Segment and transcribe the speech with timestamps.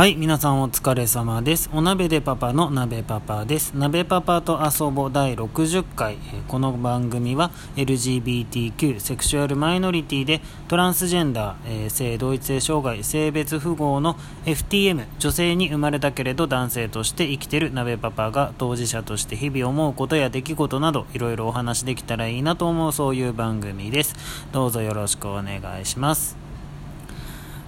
[0.00, 1.68] はい、皆さんお疲れ様です。
[1.74, 3.74] お鍋でパパの鍋パパです。
[3.74, 6.14] 鍋パパと遊ぼう第60回。
[6.14, 14.16] えこの番組は LGBTQ、セクシュアルマイノリティでトランスジェンダー、えー性同一性障害、性別符号の
[14.46, 24.14] FTM、女性に生まれたけれど男性として生きてる鍋パパが当事者として日々思うことや出来事などいろいろお話できたらいいなと思うそういう番組です。
[24.50, 26.49] どうぞよろしくお願いします。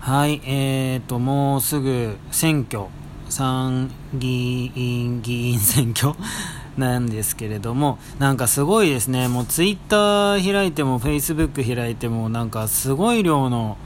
[0.04, 2.86] はい、えーと、もうすぐ選挙、
[3.28, 6.14] 参議院議員選挙。
[6.76, 13.76] なんですけれども、なんかすごいですね、もうツイッター開いても、フェイスブック開いても、なんかすごい量の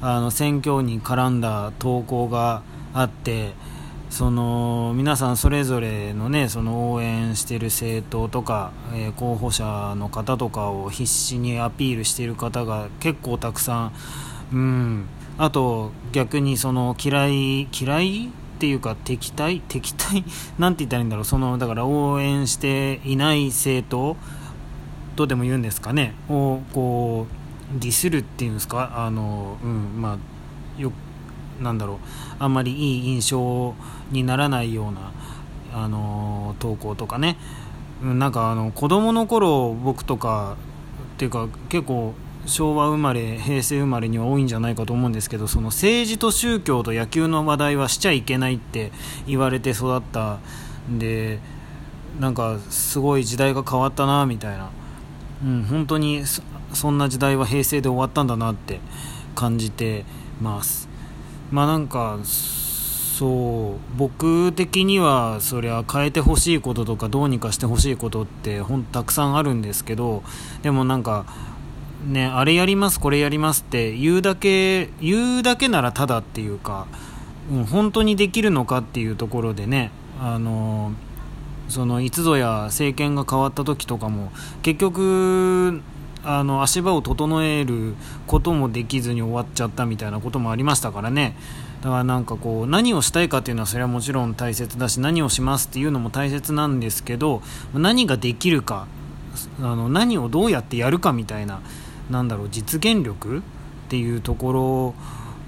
[0.00, 2.62] あの選挙に絡んだ投稿が
[2.94, 3.52] あって、
[4.08, 13.92] その皆さんそれぞれのねその応援している政党とか、えー候補者の方とかを必死にアピールしている方が結構たくさん
[14.52, 15.04] うん。
[15.38, 19.60] あと逆にその嫌い嫌いっていうか敵対？
[19.68, 20.24] 敵対？
[20.58, 21.24] なんて言ったらいいんだろう。
[21.24, 24.16] そのだから応援していない政党
[25.14, 26.14] とでも言うんですかね？
[26.28, 27.26] をこ
[27.76, 28.92] うディスるっていうんですか？
[29.04, 30.90] あのうんまあよ
[31.60, 31.96] なんだろう。
[32.38, 33.74] あんまりいい印象
[34.10, 35.12] にならないような
[35.74, 37.36] あの投稿とかね。
[38.02, 40.56] うんなんかあの子供の頃僕とか
[41.14, 42.14] っていうか結構
[42.46, 48.92] 昭和生まれ平成生まれには多いんじゃないかと思うんですけどその政治と宗教と野球の話題はしちゃいけないって
[49.26, 50.38] 言われて育った
[50.88, 51.40] んで
[52.20, 54.70] なんかすごい時代が変わったなみたいな、
[55.44, 56.22] うん、本当に
[56.72, 58.80] そんな時代は平成で終わったんだなって
[59.34, 60.04] 感じて
[60.40, 60.88] ます。
[61.50, 70.22] まあなんかそう僕的にはそりゃ変えてほしいこととかどうにかしてほしいことってほんたくさんあるんですけど
[70.62, 71.24] でもなんか
[72.04, 76.86] ねあれやりますこれやりますって言うだけ言うだけならただっていうか、
[77.50, 80.92] うん、本当にできるのかっていうところでねあの
[81.68, 84.30] そのいつぞや政権が変わった時とかも
[84.62, 85.82] 結局
[86.22, 87.94] あの足場を整える
[88.26, 91.36] こともできずに終わっちゃったみたいなこともありましたからね。
[91.82, 97.42] だからなんかこう何をしたいかっていうのはそれはもちろん大切だし何をしますっていうのも大切なんですけど
[97.74, 98.88] 何ができるか
[99.60, 101.60] あの何をどうやってやるかみたいな
[102.10, 103.42] なんだろう実現力っ
[103.88, 104.94] ていうところ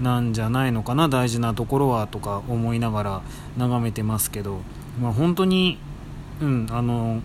[0.01, 3.21] なんじゃないのかな大事なところはとか思いながら
[3.57, 4.61] 眺めてますけど、
[5.01, 5.77] まあ、本当に、
[6.41, 7.21] うん、あの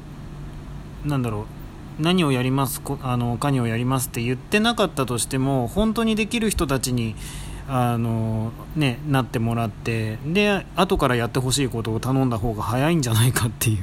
[1.05, 1.47] なんだろ
[1.99, 7.15] う何をやりますあの何をやりますって言ってなかったとしても本当にできる人たちに
[7.69, 13.79] あの、ね、なってもらってで後からやってほしいことを頼んだ方が早いんじゃないかっていう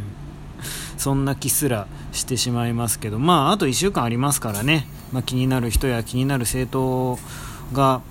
[0.97, 7.19] そんな気すらしてしまいますけどまああと1週間ありますからね、まあ、気になる人や気になる政党
[7.73, 8.01] が、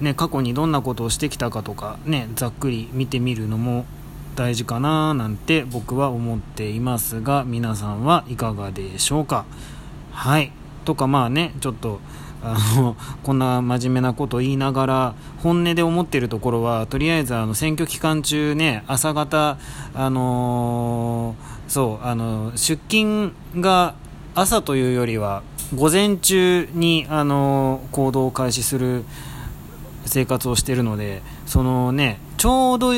[0.00, 3.86] ね、過去にどんなことをしてきたかとか、ね、ざっくり見てみるのも
[4.36, 9.44] 大事かななんて僕は思っていますが皆さんはいかがでしょうか？
[10.12, 10.50] はい。
[10.84, 12.00] とかまあねちょっと
[12.42, 19.56] あの こんな真面目なこと言いながら本音で思っているところはとりあえずあの選挙期間中ね朝方
[19.94, 23.94] あのーそうあの出勤が
[24.34, 25.42] 朝というよりは
[25.72, 29.04] 午前中にあの行動を開始する
[30.06, 32.92] 生活をしているのでそのねちょうど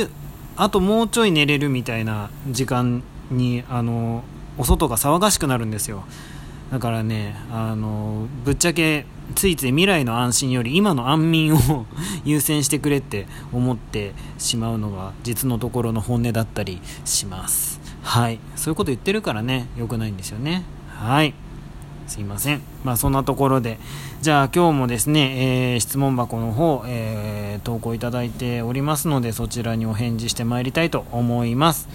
[0.56, 4.25] あともうちょい寝れるみたいな時間にあの
[4.59, 6.05] お外が騒がしくなるんですよ。
[6.72, 9.06] だからねあのぶっちゃけ
[9.37, 11.87] ついつい未来の安心より今の安眠を
[12.25, 17.81] 優先してくれって思ってしまうのが実のところの本音だったりします。
[18.03, 18.41] はい。
[18.56, 20.65] そういうこと言ってるからね良くないんですよね。
[20.88, 21.34] はい。
[22.06, 22.62] すいません。
[22.84, 23.78] まあそんなところで、
[24.22, 31.89] じゃあ今日もですね、えー質問箱の方、えー投稿いただいておりますので、そちらにお返事してまいりたいと思います。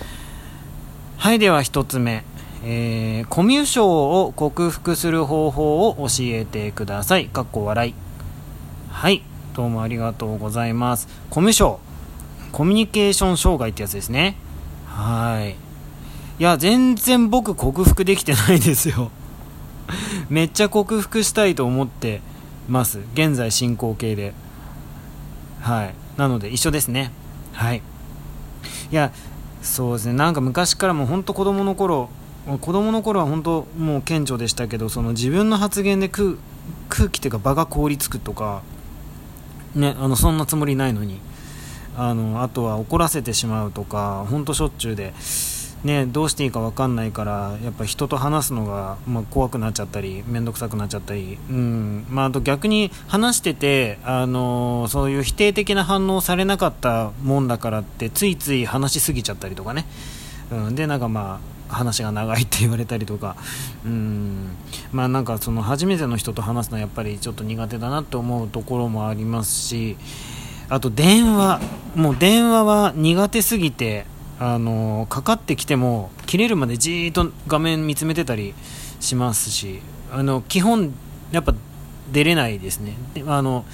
[1.17, 2.23] はい、では一つ目。
[2.63, 7.27] えーコミュ障を克服する方法を教えてください。
[7.27, 7.93] かっこ笑い。
[8.89, 9.23] はい、
[9.53, 11.07] どうもありがとうございます。
[11.29, 11.77] コミュ障。
[12.51, 14.35] コミュニケーション障害ってやつですね。
[14.85, 15.51] はい。
[15.51, 19.09] いや、全然僕克服できてないですよ。
[20.29, 22.21] めっちゃ克服したいと思って
[22.67, 22.99] ます。
[23.13, 24.33] 現在進行形で。
[25.61, 25.93] はい。
[26.17, 27.11] なので一緒ですね。
[27.53, 27.81] はい。
[28.91, 29.11] いや
[29.61, 30.13] そうですね。
[30.13, 32.09] なんか昔からもう本当子供の頃
[32.59, 36.37] 子供の頃は本当もう顕著でしたけどその自分の発言で空
[37.11, 38.63] 気っていうか場が凍りつくとか
[39.75, 41.19] ねあのそんなつもりないのに
[41.95, 45.13] あのあとは怒らせてしまうとか本当しょっちゅうで。
[45.83, 52.05] ね、どうしていいか分かんないからやっぱ人と話すのが、まあ、怖くなっちゃったり面倒くさくなっちゃったり、うん。
[52.09, 59.85] まあ、あと逆に話してて、あのー、そういう否定的な反応されなかったもんだからってついつい話しすぎちゃったりとかね、
[60.51, 61.39] うん、でなんかま
[61.69, 63.35] あ話が長いって言われたりとか、
[63.83, 64.49] うん。
[64.91, 69.97] まあ、なんかその初めての人と話すのはやっぱりちょっと苦手だなって思うところもありますし
[70.69, 71.59] あと電話。
[71.95, 74.05] もう電話は苦手すぎて
[74.43, 78.55] あのかかってきても切れるまでじーっと画面見つめてたり
[78.99, 80.95] しますしあの基本
[81.31, 81.53] やっぱ
[82.11, 82.97] 出れないですね。
[83.27, 83.65] あの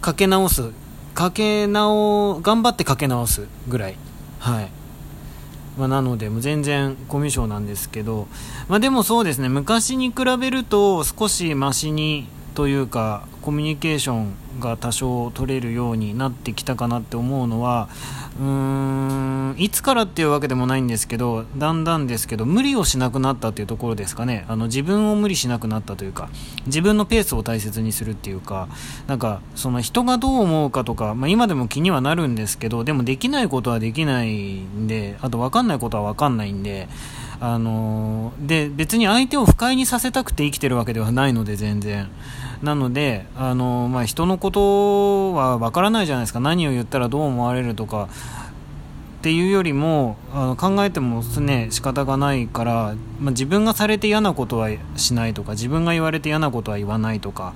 [0.00, 0.72] かけ直す。
[1.14, 3.96] かけ直頑張ってかけ直すぐらい。
[4.40, 4.70] はい、
[5.78, 8.26] まあ、なのでもう全然コミュ障なんですけど、
[8.68, 9.48] まあ、でもそうですね。
[9.48, 17.88] 昔に比べると少しマシにというかコミュニケーションが多少取れるようになってきたかなって思うのは
[18.40, 24.44] うーんいつからっていうわけでもないんですけどだんだんですけど無理をしなくなったっていうところですかね。
[24.48, 26.30] あの自分を無理しなくなったというか
[26.66, 28.66] 自分のペースを大切にするっていうか
[29.06, 36.88] なんかその人がどう思うかとか、まあ、今でも気にはなるんですけどでもできないことはできないんであと分かんないことは分かんないんで
[37.38, 42.08] あので別に相手を不快にさせたくて生きてるわけではないので全然。
[42.62, 46.40] なのであの、まあ、人のことはわからないじゃないですか。
[46.40, 48.08] 何を言ったらどう思われるとか。
[49.18, 57.52] っていうよりもあの考えてもね仕方がないから、まあ、自分がされて嫌なことはしないとか自分が言われて嫌なことは言わないとか、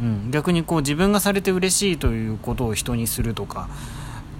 [0.00, 3.68] うん、逆にこう自分がされて嬉しいということを人にするとか。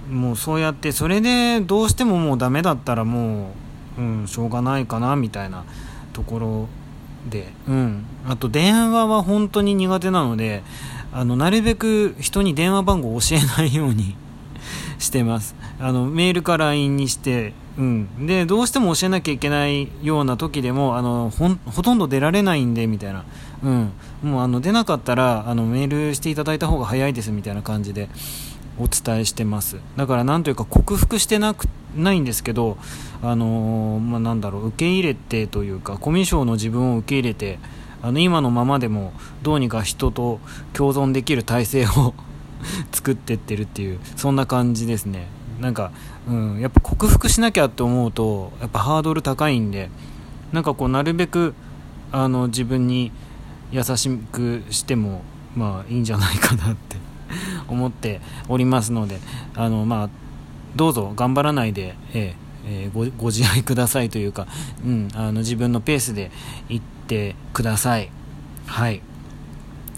[0.09, 3.51] もうそうやってそれでどうしてももうダメだったらも
[3.97, 5.63] う、うん、しょうがないかなみたいな
[6.11, 6.67] ところ
[7.29, 10.63] で、うん、あと電話は本当に苦手なので
[11.11, 14.15] あのなるべく人に電話番号を教えないように
[14.99, 15.55] してます。
[15.79, 21.31] あのメールか LINE にして、うん、でどうしても教えなきゃいけないような時でもあの
[21.65, 23.25] ほとんど出られないんでみたいな、
[23.63, 23.91] うん、
[24.23, 28.09] もうあの出なかったらあのメールしていただいた方が早いですみたいな感じで。
[28.79, 29.77] お伝えしてます。
[29.97, 32.77] だからなんというか克服してなくないんですけど、
[33.21, 37.59] あのー、まあ、なんだろう受け入れてというかコミュ障の自分を受け入れて
[38.01, 40.39] あの今のままでもどうにか人と
[40.73, 42.13] 共存できる体制を
[42.91, 45.27] 作ってってるっていうそんな感じですね。
[45.61, 45.91] なんか、
[46.27, 49.89] うん、やっぱ克服しなきゃって思うとやっぱハードル高いんで
[50.51, 51.53] なんかこうなるべく
[52.11, 53.11] あの自分に
[53.71, 55.21] 優しくしても
[55.55, 57.02] まあいいんじゃないかなって。
[57.67, 59.19] 思っておりますので
[59.55, 60.09] あのまあ
[60.75, 62.35] どうぞ頑張らないで、え
[62.65, 64.47] えー、ごご自愛くださいというか、
[64.85, 66.31] うん、あの自分のペースで
[66.69, 68.09] 行ってください。
[68.65, 69.01] はい。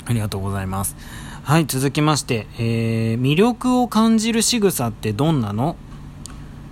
[0.08, 0.96] ありがとうございます。
[1.44, 5.76] はい続きまして、えー、魅力を感じる仕草ってどんなの？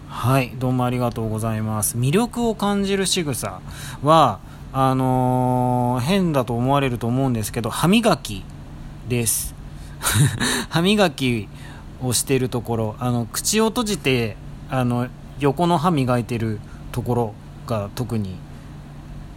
[0.10, 1.98] はいどうもありがとうございます。
[1.98, 3.62] 魅力を感じる仕草
[4.02, 4.40] は
[4.72, 8.44] あのー、変だと思われると思うんですけど歯磨き
[9.08, 9.54] です。
[10.70, 11.48] 歯磨き
[12.02, 14.36] をしているところあの口を閉じて
[14.70, 15.08] あの
[15.40, 16.60] 横の歯磨いてる
[16.92, 17.34] ところ
[17.68, 18.36] が特に。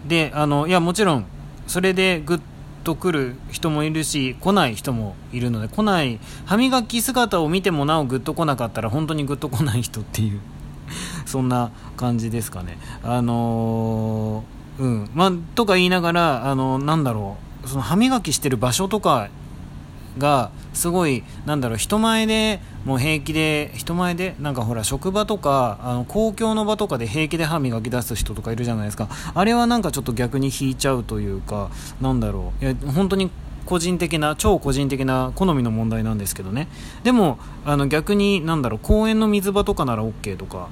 [0.06, 1.26] であのいやもちろん
[1.66, 2.40] それでグッ
[2.84, 10.40] と来る人もいるし来ない人もいるので来ない歯磨き姿を見てもなおグッと来なかったら本当にグッと来ない人っていう
[11.26, 12.78] そんな感じですかね。
[13.02, 15.10] あのー、うん。
[15.14, 17.68] まとか言いながらあのなんだろう。
[17.68, 19.28] その歯磨きしてる場所とか
[20.18, 29.08] がすごいなんだろう人前でもう平気で人前でなんかほら職場とかあの公共の場とかで平気で歯磨き出す人とかいるじゃないですか。
[29.34, 32.64] あれはなんかちょっと逆に引いちゃうというかなんだろう。
[32.64, 33.30] いや本当に
[33.64, 36.68] 個人的な超個人的な好みの問題なんですけどね。
[37.02, 40.68] でもあの逆になんだろう公園の水場とかなら OK とか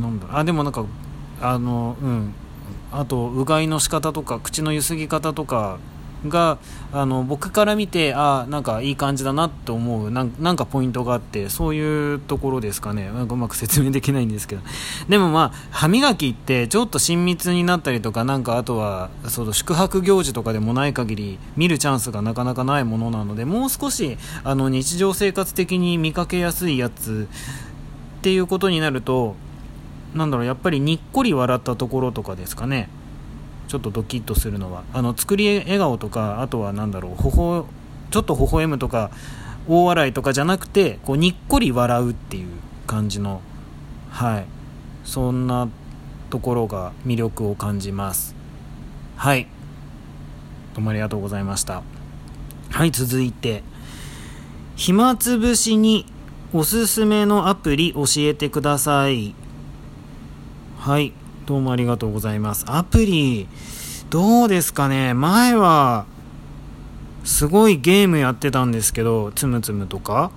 [0.00, 0.36] なんだろう。
[0.36, 0.84] あでもなんか
[1.40, 2.34] あのうん。
[2.92, 5.78] あとうがいの仕方とか口のゆすぎ方とか
[6.28, 6.58] が
[6.92, 13.10] あの僕から見てあなんかいい感じだなと思うなんかポイントがあってそういうところですかね。
[13.10, 14.62] なんかうまく説明できないんですけど。
[15.08, 27.28] でもまあ歯磨きってちょっと親密になったりとかなんかあとはその宿泊行事とかでもない限り見るチャンスがなかなかないものなのでもう少しあの日常生活的に見かけやすいやつ
[28.18, 29.36] っていうことになると
[30.14, 32.88] なんだろうやっぱりにっこり笑ったところとかですかね。
[33.70, 37.66] ちょっとドキッとするのはあの作り笑顔とかあとは何だろうほほ
[38.10, 39.12] ちょっと微笑むとか
[39.68, 42.48] 大笑いとかじゃなくてこうにっこり笑うっていう
[42.88, 43.40] 感じの
[44.10, 44.46] はい
[45.04, 45.68] そんな
[46.30, 48.34] ところが魅力を感じます。
[49.16, 49.46] はい。
[50.74, 51.84] どうもありがとうございました。
[52.70, 53.62] はい続いて
[54.74, 56.06] 暇つぶしに
[56.52, 59.36] おすすめのアプリ教えてください。
[60.80, 61.12] はい。
[61.50, 62.64] どうもありがとうございます。
[62.68, 63.48] アプリ
[64.08, 65.14] どうですかね？
[65.14, 66.06] 前は
[67.24, 70.30] すごいゲームやってたんですけどつむつむとか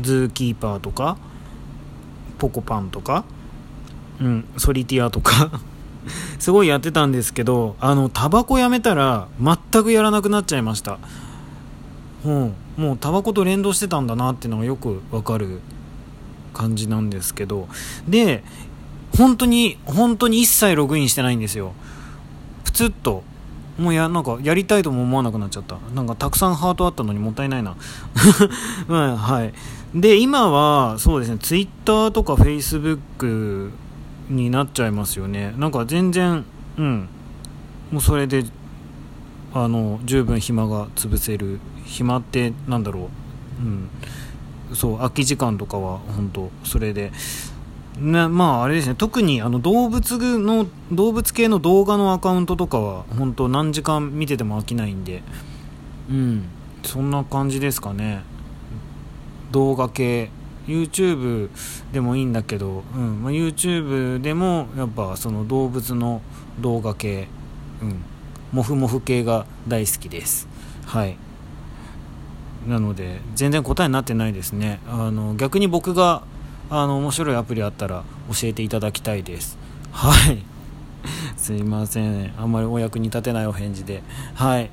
[0.00, 1.18] ズーキーパーとか
[2.38, 3.26] ポコパンとか
[4.22, 5.50] うんソリティアとか
[6.40, 10.98] すごいやってたんですけどあのタバコやめたら全くやらなくなっちゃいました。
[12.24, 15.60] うんもうタバコと連動してたんだなっていうのがよくわかる
[16.54, 17.68] 感じなんですけど。
[18.08, 18.42] で
[19.16, 21.72] 本当に本当に一切ログインしてないんですよ。
[22.64, 23.22] プツッと。
[23.78, 25.78] もうやなんかやりたいとも思わなくなっちゃった。
[25.94, 27.74] なんかたくさんハートあったのにもったいないな、
[28.88, 29.52] うん、はい。
[29.94, 33.70] で今はそうですねツイッターとかフェイスブック
[34.30, 35.54] になっちゃいますよね。
[35.56, 36.44] なんか全然
[36.78, 37.08] うん。
[37.90, 38.44] もうそれで
[39.54, 41.60] あの十分暇が潰せる。
[41.84, 43.10] 暇ってなんだろ
[43.60, 43.62] う。
[43.62, 43.88] うん。
[44.74, 47.12] そう空き時間とかは本当それで。
[47.98, 48.94] ね、まああれですね。
[48.94, 55.22] 特にあの動物の動物系の動画のアカウントとかは本当何時間見てても飽きないんで。
[56.10, 56.44] うん。
[56.82, 58.22] そんな感じですかね。
[59.50, 60.30] 動画系。
[60.66, 61.50] YouTube
[61.92, 63.22] でもいいんだけど、うん。
[63.22, 66.22] まあ、YouTube でもやっぱその動物の
[66.60, 67.28] 動画系、
[67.82, 68.02] うん、
[68.52, 70.48] モフモフ系が大好きです。
[70.86, 71.16] はい。
[72.66, 74.80] なので全然答えになってないですね。
[74.88, 76.22] あの逆に僕が
[76.74, 79.58] あの面白いアプリあったら教えていただきたいです。
[79.92, 80.38] はい。
[81.36, 82.32] すいません。
[82.38, 84.02] あんまりお役に立てないお返事で。
[84.34, 84.70] はい。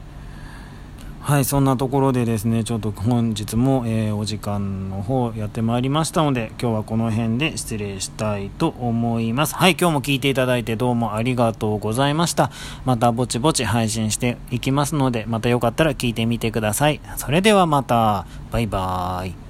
[1.19, 9.53] はいそんなところでですねちょっと本日も、えー、お時間の方やってまいりましたので今日はこの辺で失礼したいと思います。
[9.55, 12.49] はい今日も聞いていただいてどうもありがとうございました。
[12.85, 17.01] またぼちぼち配信していきますのでまたよかったら聞いてみてください。
[17.17, 18.25] それではまた。
[18.51, 19.48] バイバーイ。